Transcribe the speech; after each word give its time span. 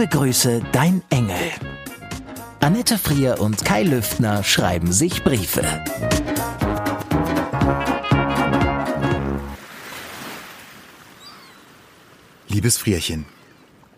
Liebe 0.00 0.16
Grüße, 0.16 0.62
dein 0.72 1.02
Engel. 1.10 1.36
Annette 2.60 2.96
Frier 2.96 3.38
und 3.38 3.66
Kai 3.66 3.82
Lüftner 3.82 4.42
schreiben 4.42 4.94
sich 4.94 5.22
Briefe. 5.22 5.60
Liebes 12.48 12.78
Frierchen, 12.78 13.26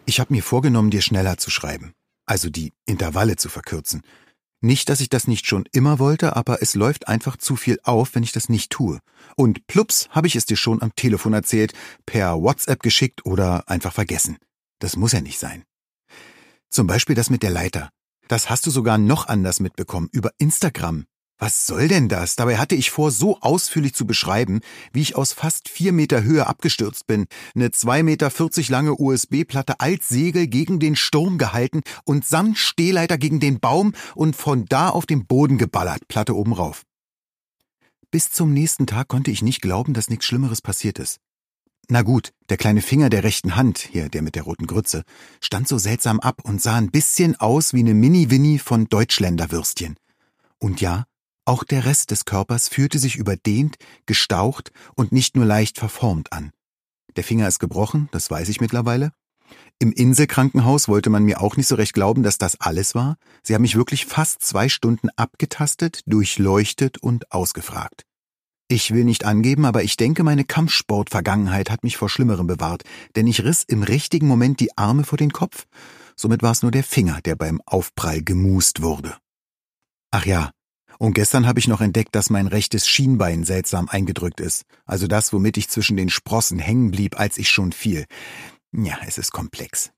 ich 0.05 0.19
habe 0.19 0.35
mir 0.35 0.43
vorgenommen, 0.43 0.91
dir 0.91 1.03
schneller 1.03 1.39
zu 1.39 1.53
schreiben, 1.53 1.93
also 2.27 2.51
die 2.51 2.73
Intervalle 2.85 3.37
zu 3.37 3.49
verkürzen. 3.49 4.03
Nicht, 4.61 4.89
dass 4.89 5.01
ich 5.01 5.09
das 5.09 5.29
nicht 5.29 5.47
schon 5.47 5.67
immer 5.71 6.01
wollte, 6.01 6.35
aber 6.35 6.63
es 6.63 6.75
läuft 6.75 7.07
einfach 7.07 7.37
zu 7.37 7.55
viel 7.55 7.79
auf, 7.85 8.17
wenn 8.17 8.25
ich 8.25 8.33
das 8.33 8.49
nicht 8.49 8.71
tue. 8.71 8.99
Und 9.37 9.69
plups, 9.69 10.09
habe 10.11 10.27
ich 10.27 10.35
es 10.35 10.47
dir 10.47 10.57
schon 10.57 10.83
am 10.83 10.97
Telefon 10.97 11.33
erzählt, 11.33 11.75
per 12.07 12.43
WhatsApp 12.43 12.83
geschickt 12.83 13.25
oder 13.25 13.69
einfach 13.69 13.93
vergessen. 13.93 14.39
Das 14.81 14.97
muss 14.97 15.13
ja 15.13 15.21
nicht 15.21 15.39
sein. 15.39 15.63
Zum 16.73 16.87
Beispiel 16.87 17.15
das 17.15 17.29
mit 17.29 17.43
der 17.43 17.51
Leiter. 17.51 17.91
Das 18.29 18.49
hast 18.49 18.67
du 18.67 18.71
sogar 18.71 18.97
noch 18.97 19.29
anders 19.29 19.61
mitbekommen, 19.61 20.09
über 20.11 20.31
Instagram. 20.39 21.05
Was 21.39 21.67
soll 21.67 21.87
denn 21.87 22.09
das? 22.09 22.35
Dabei 22.35 22.57
hatte 22.57 22.75
ich 22.77 22.91
vor, 22.91 23.11
so 23.11 23.39
ausführlich 23.41 23.93
zu 23.93 24.07
beschreiben, 24.07 24.61
wie 24.91 25.03
ich 25.03 25.15
aus 25.15 25.35
fast 25.35 25.69
vier 25.69 25.93
Meter 25.93 26.23
Höhe 26.23 26.47
abgestürzt 26.47 27.07
bin, 27.07 27.27
eine 27.55 27.73
zwei 27.73 28.03
Meter 28.03 28.31
vierzig 28.31 28.71
lange 28.71 28.95
USB-Platte 28.95 29.81
als 29.81 30.09
Segel 30.09 30.47
gegen 30.47 30.81
den 30.81 30.97
Sturm 30.97 31.37
gehalten 31.37 31.83
und 32.07 32.25
samt 32.25 32.57
Stehleiter 32.57 33.19
gegen 33.19 33.39
den 33.39 33.61
Baum 33.61 33.93
und 34.15 34.35
von 34.35 34.65
da 34.65 34.89
auf 34.89 35.05
den 35.05 35.27
Boden 35.27 35.59
geballert, 35.59 36.09
Platte 36.09 36.35
oben 36.35 36.55
rauf. 36.55 36.85
Bis 38.11 38.31
zum 38.31 38.55
nächsten 38.55 38.87
Tag 38.87 39.09
konnte 39.09 39.31
ich 39.31 39.43
nicht 39.43 39.61
glauben, 39.61 39.93
dass 39.93 40.09
nichts 40.09 40.25
Schlimmeres 40.25 40.63
passiert 40.63 40.99
ist. 40.99 41.19
Na 41.89 42.03
gut, 42.03 42.33
der 42.49 42.57
kleine 42.57 42.81
Finger 42.81 43.11
der 43.11 43.25
rechten 43.25 43.57
Hand, 43.57 43.79
hier 43.79 44.09
der 44.09 44.23
mit 44.23 44.35
der 44.35 44.45
roten 44.45 44.67
Grütze, 44.67 45.03
stand 45.41 45.69
so 45.69 45.79
seltsam 45.79 46.21
ab 46.21 46.41
und 46.45 46.63
sah 46.63 46.77
ein 46.77 46.91
bisschen 46.91 47.37
aus 47.37 47.75
wie 47.75 47.81
eine 47.81 47.95
Mini-Winnie 47.95 48.59
von 48.59 48.87
Deutschländerwürstchen. 48.87 49.97
Und 50.59 50.81
ja, 50.81 51.05
auch 51.45 51.65
der 51.65 51.85
Rest 51.85 52.13
des 52.13 52.25
Körpers 52.25 52.69
fühlte 52.69 52.99
sich 52.99 53.17
überdehnt, 53.17 53.77
gestaucht 54.07 54.71
und 54.95 55.11
nicht 55.13 55.35
nur 55.35 55.45
leicht 55.45 55.79
verformt 55.79 56.33
an. 56.33 56.53
Der 57.17 57.25
Finger 57.25 57.49
ist 57.49 57.59
gebrochen, 57.59 58.09
das 58.13 58.31
weiß 58.31 58.49
ich 58.49 58.61
mittlerweile. 58.61 59.13
Im 59.79 59.93
Inselkrankenhaus 59.93 60.87
wollte 60.89 61.11
man 61.11 61.25
mir 61.25 61.41
auch 61.41 61.57
nicht 61.57 61.67
so 61.67 61.75
recht 61.75 61.93
glauben, 61.93 62.23
dass 62.23 62.39
das 62.39 62.61
alles 62.61 62.95
war. 62.95 63.17
Sie 63.43 63.55
haben 63.55 63.63
mich 63.63 63.75
wirklich 63.75 64.07
fast 64.07 64.43
zwei 64.43 64.69
Stunden 64.69 65.09
abgetastet, 65.17 66.03
durchleuchtet 66.07 66.99
und 66.99 67.33
ausgefragt. 67.33 68.05
Ich 68.75 68.91
will 68.95 69.05
nicht 69.05 69.27
angeben, 69.27 69.67
aber 69.67 69.83
ich 69.83 69.99
denke, 69.99 70.25
meine 70.25 70.47
Kampfsport-Vergangenheit 70.47 71.71
hat 71.71 71.85
mich 71.85 71.99
vor 71.99 72.09
Schlimmerem 72.09 72.47
bewahrt, 72.47 72.85
denn 73.17 73.27
ich 73.27 73.45
riss 73.45 73.65
im 73.65 73.83
richtigen 73.83 74.27
Moment 74.27 74.61
die 74.61 74.79
Arme 74.79 75.05
vor 75.05 75.19
den 75.19 75.31
Kopf. 75.31 75.67
Somit 76.17 76.43
war 76.43 76.53
es 76.53 76.63
nur 76.63 76.71
der 76.71 76.83
Finger, 76.83 77.21
der 77.21 77.37
beim 77.37 77.61
Aufprall 77.67 78.23
gemust 78.23 78.81
wurde. 78.81 79.15
Ach 80.11 80.25
ja, 80.25 80.53
und 80.99 81.13
gestern 81.13 81.47
habe 81.47 81.59
ich 81.59 81.69
noch 81.69 81.83
entdeckt, 81.83 82.15
dass 82.15 82.31
mein 82.31 82.47
rechtes 82.47 82.89
Schienbein 82.89 83.45
seltsam 83.45 83.91
eingedrückt 83.91 84.41
ist, 84.41 84.63
also 84.87 85.07
das, 85.07 85.35
womit 85.35 85.59
ich 85.59 85.69
zwischen 85.69 85.99
den 85.99 86.09
Sprossen 86.09 86.59
hängen 86.59 86.93
blieb, 86.93 87.21
als 87.21 87.37
ich 87.37 87.51
schon 87.51 87.73
fiel. 87.73 88.07
Ja, 88.73 88.97
es 89.07 89.19
ist 89.19 89.33
komplex. 89.33 89.91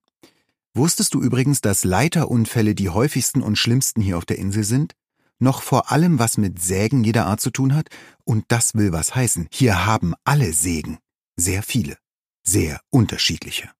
Wusstest 0.74 1.14
du 1.14 1.22
übrigens, 1.22 1.60
dass 1.60 1.84
Leiterunfälle 1.84 2.74
die 2.74 2.88
häufigsten 2.88 3.40
und 3.40 3.54
schlimmsten 3.54 4.00
hier 4.00 4.18
auf 4.18 4.24
der 4.24 4.38
Insel 4.38 4.64
sind? 4.64 4.94
Noch 5.38 5.62
vor 5.62 5.90
allem 5.90 6.18
was 6.18 6.38
mit 6.38 6.60
Sägen 6.60 7.04
jeder 7.04 7.26
Art 7.26 7.40
zu 7.40 7.50
tun 7.50 7.74
hat? 7.74 7.88
Und 8.24 8.44
das 8.48 8.74
will 8.74 8.92
was 8.92 9.14
heißen. 9.14 9.48
Hier 9.52 9.86
haben 9.86 10.14
alle 10.24 10.52
Sägen. 10.52 10.98
Sehr 11.36 11.62
viele. 11.62 11.98
Sehr 12.46 12.80
unterschiedliche. 12.90 13.70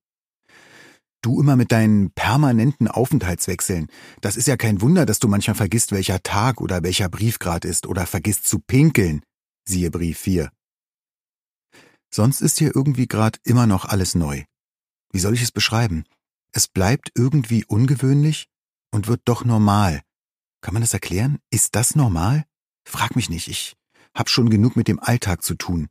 Du 1.23 1.41
immer 1.41 1.57
mit 1.57 1.73
deinen 1.73 2.11
permanenten 2.11 2.87
Aufenthaltswechseln. 2.87 3.87
Das 4.21 4.37
ist 4.37 4.47
ja 4.47 4.59
kein 4.59 4.83
Wunder, 4.83 5.07
dass 5.07 5.21
du 5.21 5.29
manchmal 5.29 5.55
vergisst, 5.55 5.93
welcher 5.93 6.23
Tag 6.23 6.61
oder 6.61 6.83
welcher 6.83 7.09
Brief 7.09 7.39
grad 7.39 7.65
ist 7.65 7.87
oder 7.87 8.07
vergisst 8.07 8.47
zu 8.47 8.59
pinkeln. 8.59 9.23
Siehe 9.67 9.91
Brief 9.91 10.19
4. 10.19 10.51
Sonst 12.13 12.43
ist 12.43 12.59
hier 12.59 12.77
irgendwie 12.77 13.09
grad 13.09 13.41
immer 13.43 13.67
noch 13.67 13.87
alles 13.87 14.15
neu. 14.15 14.45
Wie 15.13 15.19
soll 15.19 15.33
ich 15.33 15.43
es 15.43 15.51
beschreiben? 15.51 16.05
Es 16.53 16.69
bleibt 16.69 17.11
irgendwie 17.15 17.65
ungewöhnlich 17.65 18.49
und 18.93 19.09
wird 19.09 19.23
doch 19.25 19.45
normal. 19.45 20.03
Kann 20.65 20.73
man 20.73 20.83
das 20.83 20.95
erklären? 20.95 21.41
Ist 21.51 21.75
das 21.75 21.95
normal? 21.95 22.47
Frag 22.89 23.17
mich 23.17 23.29
nicht, 23.29 23.49
ich 23.49 23.75
hab 24.15 24.31
schon 24.31 24.49
genug 24.49 24.77
mit 24.77 24.89
dem 24.89 24.99
Alltag 24.99 25.43
zu 25.43 25.57
tun. 25.57 25.89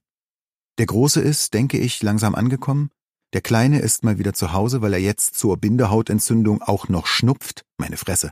Der 0.79 0.87
Große 0.87 1.21
ist, 1.21 1.53
denke 1.53 1.77
ich, 1.77 2.01
langsam 2.01 2.33
angekommen. 2.33 2.89
Der 3.33 3.41
Kleine 3.41 3.81
ist 3.81 4.03
mal 4.03 4.17
wieder 4.17 4.33
zu 4.33 4.51
Hause, 4.51 4.81
weil 4.81 4.93
er 4.93 4.99
jetzt 4.99 5.35
zur 5.35 5.57
Bindehautentzündung 5.57 6.63
auch 6.63 6.89
noch 6.89 7.05
schnupft. 7.05 7.65
Meine 7.77 7.97
Fresse. 7.97 8.31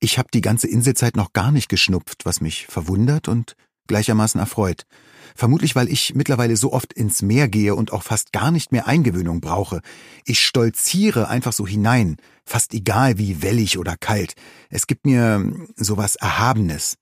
Ich 0.00 0.18
habe 0.18 0.28
die 0.34 0.40
ganze 0.40 0.66
Inselzeit 0.66 1.14
noch 1.14 1.32
gar 1.32 1.52
nicht 1.52 1.68
geschnupft, 1.68 2.24
was 2.24 2.40
mich 2.40 2.66
verwundert 2.66 3.28
und 3.28 3.54
gleichermaßen 3.86 4.40
erfreut. 4.40 4.86
Vermutlich, 5.34 5.76
weil 5.76 5.90
ich 5.90 6.14
mittlerweile 6.14 6.56
so 6.56 6.72
oft 6.72 6.94
ins 6.94 7.20
Meer 7.20 7.48
gehe 7.48 7.74
und 7.74 7.92
auch 7.92 8.02
fast 8.02 8.32
gar 8.32 8.50
nicht 8.50 8.72
mehr 8.72 8.86
Eingewöhnung 8.86 9.42
brauche. 9.42 9.82
Ich 10.24 10.42
stolziere 10.44 11.28
einfach 11.28 11.52
so 11.52 11.66
hinein, 11.66 12.16
fast 12.46 12.72
egal 12.72 13.18
wie 13.18 13.42
wellig 13.42 13.78
oder 13.78 13.96
kalt. 13.98 14.34
Es 14.70 14.86
gibt 14.86 15.04
mir 15.04 15.52
sowas 15.76 16.16
Erhabenes. 16.16 16.96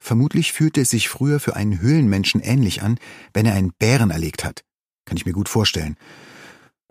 Vermutlich 0.00 0.52
fühlte 0.52 0.80
es 0.80 0.90
sich 0.90 1.08
früher 1.08 1.40
für 1.40 1.56
einen 1.56 1.80
Höhlenmenschen 1.80 2.40
ähnlich 2.40 2.82
an, 2.82 2.98
wenn 3.34 3.44
er 3.44 3.54
einen 3.54 3.72
Bären 3.78 4.10
erlegt 4.10 4.44
hat. 4.44 4.64
Kann 5.04 5.16
ich 5.16 5.26
mir 5.26 5.32
gut 5.32 5.48
vorstellen. 5.48 5.96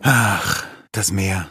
Ach, 0.00 0.64
das 0.92 1.10
Meer. 1.10 1.48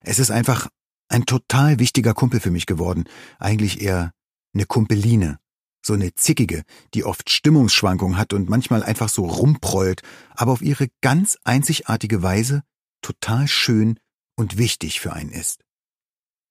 Es 0.00 0.18
ist 0.18 0.30
einfach 0.30 0.68
ein 1.08 1.26
total 1.26 1.78
wichtiger 1.78 2.14
Kumpel 2.14 2.40
für 2.40 2.50
mich 2.50 2.66
geworden. 2.66 3.04
Eigentlich 3.38 3.80
eher 3.80 4.12
eine 4.52 4.66
Kumpeline. 4.66 5.38
So 5.86 5.92
eine 5.92 6.14
zickige, 6.14 6.62
die 6.94 7.04
oft 7.04 7.28
Stimmungsschwankungen 7.28 8.16
hat 8.16 8.32
und 8.32 8.48
manchmal 8.48 8.82
einfach 8.82 9.08
so 9.10 9.26
rumprollt, 9.26 10.02
aber 10.34 10.52
auf 10.52 10.62
ihre 10.62 10.88
ganz 11.02 11.36
einzigartige 11.44 12.22
Weise 12.22 12.62
total 13.02 13.46
schön 13.48 14.00
und 14.34 14.56
wichtig 14.56 15.00
für 15.00 15.12
einen 15.12 15.30
ist. 15.30 15.60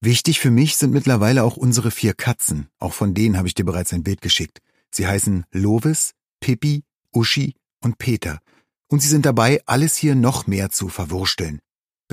Wichtig 0.02 0.40
für 0.40 0.52
mich 0.52 0.76
sind 0.76 0.92
mittlerweile 0.92 1.44
auch 1.44 1.58
unsere 1.58 1.90
vier 1.90 2.14
Katzen. 2.14 2.68
Auch 2.78 2.94
von 2.94 3.14
denen 3.14 3.38
habe 3.38 3.48
ich 3.48 3.56
dir 3.56 3.66
bereits 3.66 3.92
ein 3.92 4.04
Bild 4.04 4.22
geschickt. 4.22 4.60
Sie 4.92 5.08
heißen 5.08 5.46
Lovis, 5.52 6.14
Pippi, 6.40 6.84
Uschi 7.12 7.56
und 7.82 7.98
Peter 7.98 8.40
und 8.94 9.00
sie 9.00 9.08
sind 9.08 9.26
dabei, 9.26 9.60
alles 9.66 9.96
hier 9.96 10.14
noch 10.14 10.46
mehr 10.46 10.70
zu 10.70 10.88
verwursteln. 10.88 11.60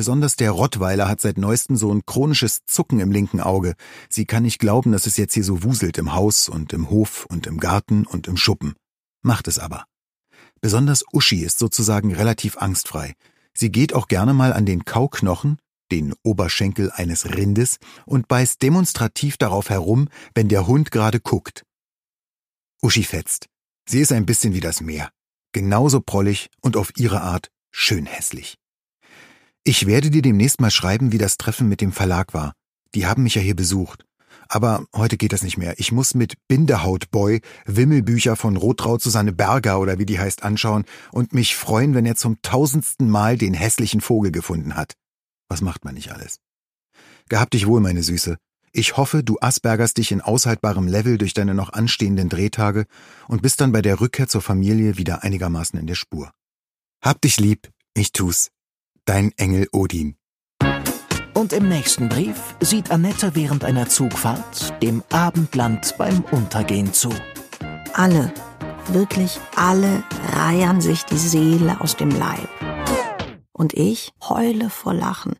Besonders 0.01 0.37
der 0.37 0.53
Rottweiler 0.53 1.09
hat 1.09 1.21
seit 1.21 1.37
neuestem 1.37 1.77
so 1.77 1.93
ein 1.93 2.07
chronisches 2.07 2.65
Zucken 2.65 3.01
im 3.01 3.13
linken 3.13 3.39
Auge. 3.39 3.75
Sie 4.09 4.25
kann 4.25 4.45
nicht 4.45 4.59
glauben, 4.59 4.93
dass 4.93 5.05
es 5.05 5.19
jetzt 5.19 5.35
hier 5.35 5.45
so 5.45 5.63
wuselt 5.63 5.99
im 5.99 6.15
Haus 6.15 6.49
und 6.49 6.73
im 6.73 6.89
Hof 6.89 7.27
und 7.29 7.47
im 7.47 7.61
Garten 7.61 8.07
und 8.07 8.27
im 8.27 8.39
Schuppen. 8.39 8.73
Macht 9.21 9.47
es 9.47 9.59
aber. 9.59 9.85
Besonders 10.63 11.05
Uschi 11.13 11.45
ist 11.45 11.59
sozusagen 11.59 12.15
relativ 12.15 12.57
angstfrei. 12.57 13.13
Sie 13.53 13.71
geht 13.71 13.93
auch 13.93 14.09
gerne 14.09 14.33
mal 14.33 14.55
an 14.55 14.65
den 14.65 14.87
Kauknochen, 14.87 15.59
den 15.93 16.15
Oberschenkel 16.23 16.91
eines 16.91 17.37
Rindes, 17.37 17.77
und 18.07 18.27
beißt 18.27 18.63
demonstrativ 18.63 19.37
darauf 19.37 19.69
herum, 19.69 20.09
wenn 20.35 20.49
der 20.49 20.67
Hund 20.67 20.93
gerade 20.93 21.21
guckt. 21.21 21.67
Uschi 22.81 23.03
fetzt. 23.03 23.49
Sie 23.87 24.01
ist 24.01 24.13
ein 24.13 24.25
bisschen 24.25 24.55
wie 24.55 24.61
das 24.61 24.81
Meer 24.81 25.11
genauso 25.53 26.01
prollig 26.01 26.49
und 26.63 26.79
auf 26.79 26.97
ihre 26.97 27.21
Art 27.21 27.51
schön 27.71 28.07
hässlich. 28.07 28.57
Ich 29.63 29.87
werde 29.87 30.11
dir 30.11 30.23
demnächst 30.23 30.61
mal 30.61 30.71
schreiben, 30.71 31.13
wie 31.13 31.19
das 31.19 31.37
Treffen 31.37 31.69
mit 31.69 31.81
dem 31.81 31.93
Verlag 31.93 32.33
war. 32.33 32.55
Die 32.95 33.07
haben 33.07 33.23
mich 33.23 33.35
ja 33.35 33.43
hier 33.43 33.57
besucht. 33.57 34.05
Aber 34.49 34.85
heute 34.97 35.17
geht 35.17 35.33
das 35.33 35.43
nicht 35.43 35.59
mehr. 35.59 35.79
Ich 35.79 35.93
muss 35.93 36.15
mit 36.15 36.35
Bindehautboy 36.49 37.41
Wimmelbücher 37.67 38.37
von 38.37 38.57
Rotraud 38.57 39.03
Susanne 39.03 39.33
Berger 39.33 39.79
oder 39.79 39.99
wie 39.99 40.07
die 40.07 40.19
heißt 40.19 40.43
anschauen 40.43 40.85
und 41.13 41.35
mich 41.35 41.57
freuen, 41.57 41.95
wenn 41.95 42.07
er 42.07 42.17
zum 42.17 42.41
tausendsten 42.43 43.09
Mal 43.09 43.37
den 43.37 43.55
hässlichen 43.55 44.01
Vogel 44.01 44.33
gefunden 44.33 44.77
hat. 44.77 44.95
Was 45.49 45.61
macht 45.61 45.85
man 45.85 45.95
nicht 45.95 46.11
alles? 46.11 46.41
Gehabt 47.29 47.55
dich 47.55 47.67
wohl, 47.67 47.81
meine 47.81 48.03
Süße. 48.03 48.39
Ich 48.73 48.97
hoffe, 48.97 49.23
du 49.23 49.39
aspergerst 49.41 49.99
dich 49.99 50.11
in 50.11 50.21
aushaltbarem 50.21 50.89
Level 50.89 51.19
durch 51.19 51.35
deine 51.35 51.55
noch 51.55 51.73
anstehenden 51.73 52.29
Drehtage 52.29 52.87
und 53.29 53.43
bist 53.43 53.61
dann 53.61 53.73
bei 53.73 53.83
der 53.83 54.01
Rückkehr 54.01 54.27
zur 54.27 54.43
Familie 54.43 54.97
wieder 54.97 55.23
einigermaßen 55.23 55.79
in 55.79 55.87
der 55.87 55.97
Spur. 55.97 56.31
Hab 57.03 57.21
dich 57.21 57.39
lieb, 57.39 57.71
ich 57.95 58.13
tu's. 58.13 58.51
Dein 59.11 59.33
Engel 59.39 59.67
Odin. 59.73 60.15
Und 61.35 61.53
im 61.53 61.69
nächsten 61.69 62.09
Brief 62.09 62.55
sieht 62.61 62.93
Annette 62.93 63.35
während 63.35 63.65
einer 63.65 63.89
Zugfahrt 63.89 64.81
dem 64.85 65.03
Abendland 65.11 65.97
beim 65.99 66.23
Untergehen 66.31 66.93
zu. 66.93 67.11
Alle, 67.93 68.33
wirklich 68.87 69.41
alle 69.57 70.05
reiern 70.33 70.81
sich 70.81 71.05
die 71.07 71.19
Seele 71.19 71.81
aus 71.81 71.97
dem 71.97 72.11
Leib. 72.11 72.49
Und 73.53 73.75
ich 73.75 74.13
heule 74.29 74.71
vor 74.71 74.95
Lachen. 74.95 75.35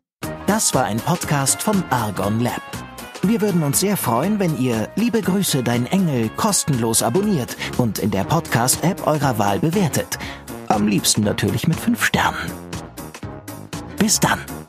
Das 0.47 0.73
war 0.73 0.83
ein 0.83 0.97
Podcast 0.97 1.61
von 1.61 1.81
Argon 1.91 2.41
Lab. 2.41 2.61
Wir 3.21 3.39
würden 3.39 3.63
uns 3.63 3.79
sehr 3.79 3.95
freuen, 3.95 4.37
wenn 4.37 4.59
ihr 4.59 4.89
Liebe 4.97 5.21
Grüße, 5.21 5.63
dein 5.63 5.85
Engel 5.85 6.27
kostenlos 6.35 7.01
abonniert 7.01 7.55
und 7.77 7.99
in 7.99 8.11
der 8.11 8.25
Podcast-App 8.25 9.07
eurer 9.07 9.37
Wahl 9.37 9.59
bewertet. 9.59 10.19
Am 10.67 10.89
liebsten 10.89 11.21
natürlich 11.21 11.69
mit 11.69 11.79
fünf 11.79 12.03
Sternen. 12.03 12.70
Bis 14.01 14.19
dann. 14.19 14.60